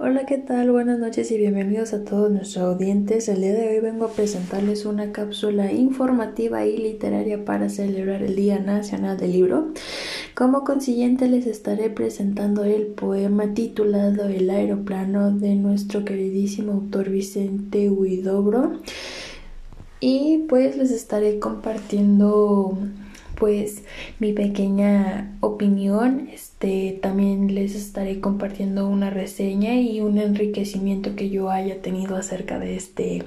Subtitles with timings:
[0.00, 0.70] Hola, ¿qué tal?
[0.70, 3.28] Buenas noches y bienvenidos a todos nuestros audientes.
[3.28, 8.36] El día de hoy vengo a presentarles una cápsula informativa y literaria para celebrar el
[8.36, 9.72] Día Nacional del Libro.
[10.36, 17.90] Como consiguiente les estaré presentando el poema titulado El aeroplano de nuestro queridísimo autor Vicente
[17.90, 18.78] Huidobro.
[19.98, 22.78] Y pues les estaré compartiendo
[23.38, 23.84] pues
[24.18, 26.28] mi pequeña opinión.
[26.32, 32.58] Este también les estaré compartiendo una reseña y un enriquecimiento que yo haya tenido acerca
[32.60, 33.24] de este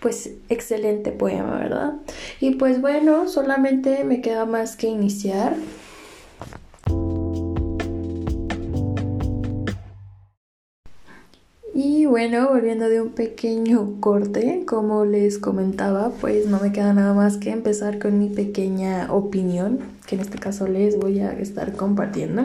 [0.00, 1.94] pues excelente poema, ¿verdad?
[2.40, 5.56] Y pues bueno, solamente me queda más que iniciar.
[11.74, 17.14] Y bueno, volviendo de un pequeño corte, como les comentaba, pues no me queda nada
[17.14, 21.72] más que empezar con mi pequeña opinión, que en este caso les voy a estar
[21.72, 22.44] compartiendo.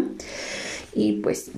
[0.97, 1.51] Y pues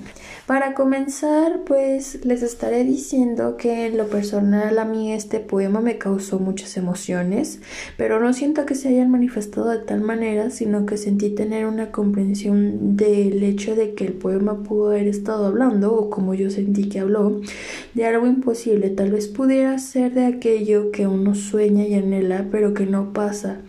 [0.48, 5.98] para comenzar, pues les estaré diciendo que en lo personal a mí este poema me
[5.98, 7.62] causó muchas emociones,
[7.96, 11.90] pero no siento que se hayan manifestado de tal manera, sino que sentí tener una
[11.90, 16.90] comprensión del hecho de que el poema pudo haber estado hablando, o como yo sentí
[16.90, 17.40] que habló,
[17.94, 18.90] de algo imposible.
[18.90, 23.62] Tal vez pudiera ser de aquello que uno sueña y anhela, pero que no pasa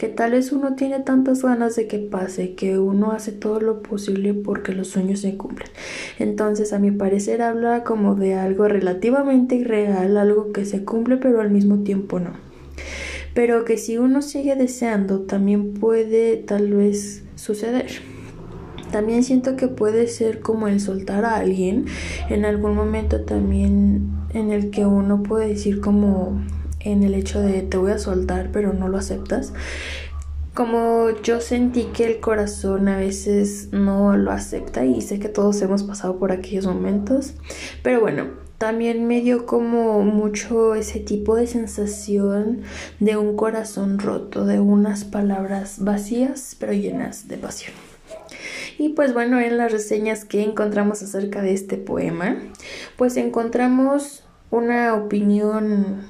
[0.00, 3.82] que tal vez uno tiene tantas ganas de que pase que uno hace todo lo
[3.82, 5.68] posible porque los sueños se cumplen.
[6.18, 11.42] Entonces, a mi parecer, habla como de algo relativamente irreal, algo que se cumple pero
[11.42, 12.30] al mismo tiempo no.
[13.34, 17.90] Pero que si uno sigue deseando, también puede tal vez suceder.
[18.90, 21.84] También siento que puede ser como el soltar a alguien
[22.30, 26.40] en algún momento también en el que uno puede decir como
[26.80, 29.52] en el hecho de te voy a soltar pero no lo aceptas.
[30.54, 35.62] Como yo sentí que el corazón a veces no lo acepta y sé que todos
[35.62, 37.34] hemos pasado por aquellos momentos,
[37.82, 38.26] pero bueno,
[38.58, 42.62] también me dio como mucho ese tipo de sensación
[42.98, 47.72] de un corazón roto, de unas palabras vacías pero llenas de pasión.
[48.76, 52.36] Y pues bueno, en las reseñas que encontramos acerca de este poema,
[52.96, 56.02] pues encontramos una opinión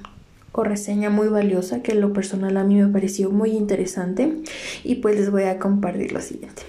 [0.64, 4.36] reseña muy valiosa que en lo personal a mí me pareció muy interesante
[4.84, 6.62] y pues les voy a compartir lo siguiente.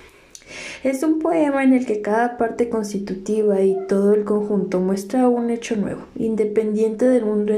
[0.84, 5.50] Es un poema en el que cada parte constitutiva y todo el conjunto muestra un
[5.50, 7.54] hecho nuevo, independiente del mundo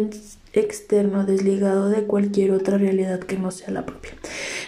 [0.53, 4.11] externo, desligado de cualquier otra realidad que no sea la propia.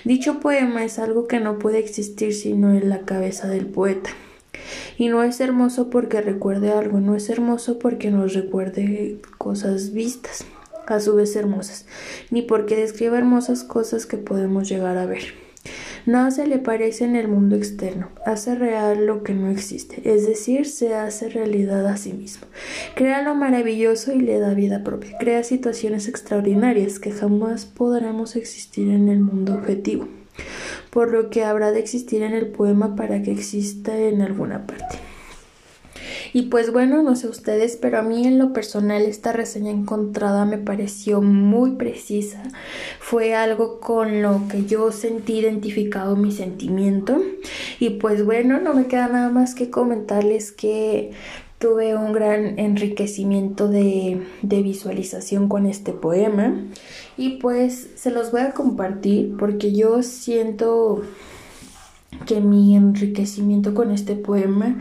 [0.03, 4.09] Dicho poema es algo que no puede existir sino en la cabeza del poeta.
[4.97, 10.45] Y no es hermoso porque recuerde algo, no es hermoso porque nos recuerde cosas vistas
[10.87, 11.85] a su vez hermosas,
[12.31, 15.45] ni porque describa hermosas cosas que podemos llegar a ver.
[16.05, 20.27] Nada se le parece en el mundo externo, hace real lo que no existe, es
[20.27, 22.45] decir, se hace realidad a sí mismo.
[22.93, 28.89] Crea lo maravilloso y le da vida propia, crea situaciones extraordinarias que jamás podremos existir
[28.89, 30.07] en el mundo objetivo,
[30.91, 35.04] por lo que habrá de existir en el poema para que exista en alguna parte.
[36.35, 40.43] Y pues bueno, no sé ustedes, pero a mí en lo personal esta reseña encontrada
[40.43, 42.43] me pareció muy precisa.
[42.99, 47.21] Fue algo con lo que yo sentí identificado mi sentimiento.
[47.79, 51.11] Y pues bueno, no me queda nada más que comentarles que
[51.57, 56.53] tuve un gran enriquecimiento de, de, visualización con este poema
[57.15, 61.01] y pues se los voy a compartir porque yo siento
[62.25, 64.77] que mi enriquecimiento con este poema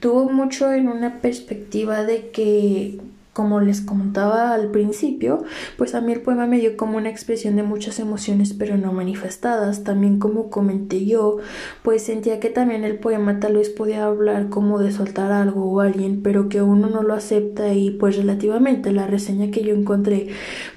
[0.00, 3.00] tuvo mucho en una perspectiva de que
[3.36, 5.44] como les comentaba al principio,
[5.76, 8.94] pues a mí el poema me dio como una expresión de muchas emociones pero no
[8.94, 9.84] manifestadas.
[9.84, 11.36] También como comenté yo,
[11.82, 15.80] pues sentía que también el poema tal vez podía hablar como de soltar algo o
[15.80, 20.28] alguien, pero que uno no lo acepta y pues relativamente la reseña que yo encontré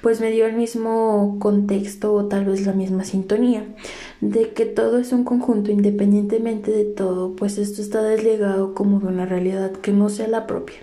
[0.02, 3.64] pues me dio el mismo contexto o tal vez la misma sintonía
[4.20, 9.06] de que todo es un conjunto independientemente de todo, pues esto está desligado como de
[9.06, 10.76] una realidad que no sea la propia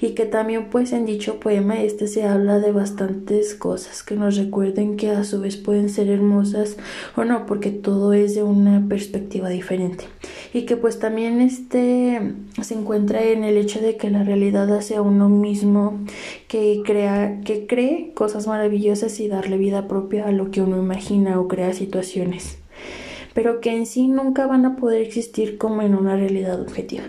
[0.00, 4.36] y que también pues en dicho poema este se habla de bastantes cosas que nos
[4.36, 6.76] recuerden que a su vez pueden ser hermosas
[7.16, 10.04] o no porque todo es de una perspectiva diferente
[10.54, 12.20] y que pues también este
[12.62, 16.00] se encuentra en el hecho de que la realidad hace a uno mismo
[16.48, 21.38] que crea que cree cosas maravillosas y darle vida propia a lo que uno imagina
[21.38, 22.58] o crea situaciones
[23.34, 27.04] pero que en sí nunca van a poder existir como en una realidad objetiva.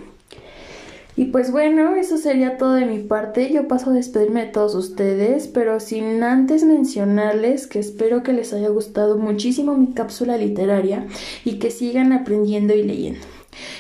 [1.21, 3.53] Y pues bueno, eso sería todo de mi parte.
[3.53, 8.53] Yo paso a despedirme de todos ustedes, pero sin antes mencionarles que espero que les
[8.53, 11.06] haya gustado muchísimo mi cápsula literaria
[11.45, 13.19] y que sigan aprendiendo y leyendo.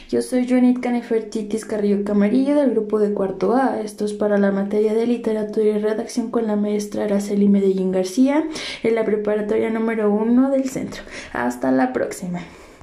[0.07, 3.81] Yo soy Joanit Canefertitis Carrillo Camarillo del grupo de cuarto A.
[3.81, 8.47] Esto es para la materia de literatura y redacción con la maestra Araceli Medellín García
[8.83, 11.01] en la preparatoria número uno del centro.
[11.33, 12.41] Hasta la próxima.